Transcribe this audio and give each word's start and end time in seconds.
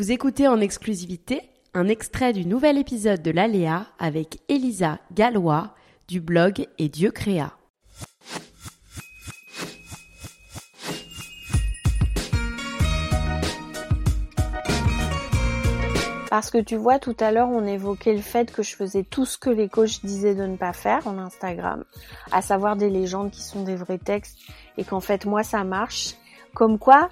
Vous 0.00 0.12
écoutez 0.12 0.48
en 0.48 0.60
exclusivité 0.60 1.42
un 1.74 1.86
extrait 1.86 2.32
du 2.32 2.46
nouvel 2.46 2.78
épisode 2.78 3.20
de 3.20 3.30
l'Aléa 3.30 3.86
avec 3.98 4.38
Elisa 4.48 4.98
Gallois 5.12 5.74
du 6.08 6.22
blog 6.22 6.66
Et 6.78 6.88
Dieu 6.88 7.10
créa. 7.10 7.52
Parce 16.30 16.50
que 16.50 16.62
tu 16.62 16.76
vois, 16.76 16.98
tout 16.98 17.16
à 17.20 17.30
l'heure, 17.30 17.50
on 17.50 17.66
évoquait 17.66 18.14
le 18.14 18.22
fait 18.22 18.50
que 18.50 18.62
je 18.62 18.74
faisais 18.74 19.02
tout 19.02 19.26
ce 19.26 19.36
que 19.36 19.50
les 19.50 19.68
coachs 19.68 20.02
disaient 20.02 20.34
de 20.34 20.46
ne 20.46 20.56
pas 20.56 20.72
faire 20.72 21.06
en 21.08 21.18
Instagram, 21.18 21.84
à 22.32 22.40
savoir 22.40 22.76
des 22.76 22.88
légendes 22.88 23.32
qui 23.32 23.42
sont 23.42 23.64
des 23.64 23.76
vrais 23.76 23.98
textes 23.98 24.38
et 24.78 24.84
qu'en 24.84 25.00
fait, 25.00 25.26
moi, 25.26 25.42
ça 25.42 25.62
marche. 25.62 26.14
Comme 26.54 26.78
quoi, 26.78 27.08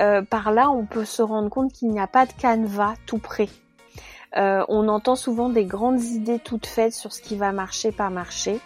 euh, 0.00 0.22
par 0.22 0.52
là, 0.52 0.70
on 0.70 0.86
peut 0.86 1.04
se 1.04 1.22
rendre 1.22 1.48
compte 1.48 1.72
qu'il 1.72 1.88
n'y 1.88 2.00
a 2.00 2.06
pas 2.06 2.26
de 2.26 2.32
canevas 2.32 2.94
tout 3.06 3.18
prêt. 3.18 3.48
Euh, 4.36 4.64
on 4.68 4.88
entend 4.88 5.16
souvent 5.16 5.48
des 5.48 5.64
grandes 5.64 6.02
idées 6.02 6.38
toutes 6.38 6.66
faites 6.66 6.92
sur 6.92 7.12
ce 7.12 7.22
qui 7.22 7.36
va 7.36 7.52
marcher, 7.52 7.92
pas 7.92 8.10
marcher. 8.10 8.60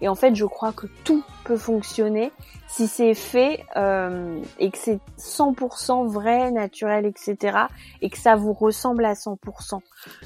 Et 0.00 0.08
en 0.08 0.16
fait, 0.16 0.34
je 0.34 0.44
crois 0.44 0.72
que 0.72 0.86
tout 1.04 1.24
peut 1.44 1.56
fonctionner 1.56 2.32
si 2.66 2.88
c'est 2.88 3.14
fait 3.14 3.64
euh, 3.76 4.40
et 4.58 4.70
que 4.70 4.78
c'est 4.78 4.98
100% 5.18 6.08
vrai, 6.08 6.50
naturel, 6.50 7.06
etc. 7.06 7.66
et 8.00 8.10
que 8.10 8.18
ça 8.18 8.34
vous 8.34 8.52
ressemble 8.52 9.04
à 9.04 9.12
100%. 9.12 9.80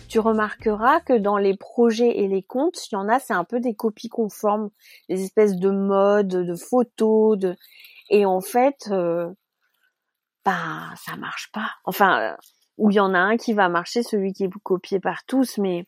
Tu 0.08 0.18
remarqueras 0.18 1.00
que 1.00 1.12
dans 1.12 1.36
les 1.36 1.56
projets 1.56 2.18
et 2.18 2.28
les 2.28 2.42
comptes, 2.42 2.86
il 2.90 2.94
y 2.94 2.96
en 2.96 3.08
a, 3.08 3.18
c'est 3.18 3.34
un 3.34 3.44
peu 3.44 3.60
des 3.60 3.74
copies 3.74 4.08
conformes, 4.08 4.70
des 5.08 5.22
espèces 5.24 5.56
de 5.56 5.70
modes, 5.70 6.28
de 6.28 6.54
photos, 6.54 7.36
de 7.36 7.56
et 8.08 8.24
en 8.24 8.40
fait, 8.40 8.88
euh, 8.90 9.28
bah 10.44 10.94
ça 11.04 11.16
marche 11.16 11.50
pas. 11.52 11.70
Enfin, 11.84 12.36
euh, 12.78 12.82
ou 12.84 12.90
il 12.90 12.94
y 12.94 13.00
en 13.00 13.14
a 13.14 13.18
un 13.18 13.36
qui 13.36 13.52
va 13.52 13.68
marcher, 13.68 14.02
celui 14.02 14.32
qui 14.32 14.44
est 14.44 14.50
copié 14.62 15.00
par 15.00 15.24
tous, 15.26 15.58
mais 15.58 15.86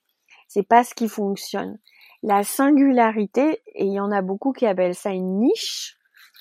c'est 0.49 0.67
pas 0.67 0.85
ce 0.85 0.95
qui 0.95 1.09
fonctionne. 1.09 1.79
La 2.23 2.43
singularité, 2.43 3.63
et 3.75 3.85
il 3.85 3.93
y 3.93 4.01
en 4.01 4.11
a 4.11 4.23
beaucoup 4.23 4.53
qui 4.53 4.67
appellent 4.67 4.95
ça 4.95 5.11
une 5.11 5.39
niche, 5.39 5.97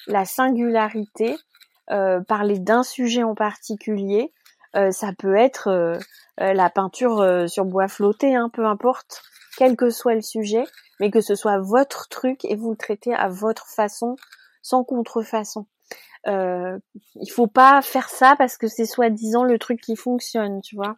la 0.07 0.25
singularité, 0.25 1.35
euh, 1.91 2.21
parler 2.21 2.59
d'un 2.59 2.83
sujet 2.83 3.23
en 3.23 3.35
particulier, 3.35 4.33
euh, 4.75 4.91
ça 4.91 5.11
peut 5.17 5.35
être 5.35 5.67
euh, 5.67 5.97
la 6.37 6.69
peinture 6.69 7.45
sur 7.47 7.65
bois 7.65 7.87
flotté, 7.87 8.35
hein, 8.35 8.49
peu 8.51 8.65
importe, 8.65 9.23
quel 9.57 9.75
que 9.75 9.89
soit 9.89 10.15
le 10.15 10.21
sujet, 10.21 10.63
mais 10.99 11.11
que 11.11 11.21
ce 11.21 11.35
soit 11.35 11.59
votre 11.59 12.09
truc 12.09 12.45
et 12.45 12.55
vous 12.55 12.71
le 12.71 12.77
traitez 12.77 13.13
à 13.13 13.27
votre 13.27 13.67
façon, 13.67 14.15
sans 14.61 14.83
contrefaçon. 14.83 15.65
Euh, 16.27 16.77
il 17.15 17.29
faut 17.31 17.47
pas 17.47 17.81
faire 17.81 18.09
ça 18.09 18.35
parce 18.37 18.57
que 18.57 18.67
c'est 18.67 18.85
soi-disant 18.85 19.43
le 19.43 19.57
truc 19.59 19.79
qui 19.81 19.95
fonctionne, 19.95 20.61
tu 20.61 20.75
vois. 20.75 20.97